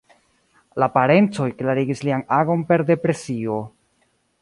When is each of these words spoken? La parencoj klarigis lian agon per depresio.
La 0.83 0.87
parencoj 0.95 1.47
klarigis 1.61 2.03
lian 2.09 2.25
agon 2.41 2.67
per 2.73 2.83
depresio. 2.91 3.63